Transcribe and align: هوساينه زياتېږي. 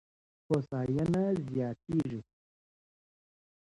هوساينه 0.47 1.23
زياتېږي. 1.51 2.21